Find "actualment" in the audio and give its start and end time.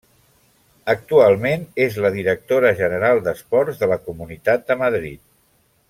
0.93-1.67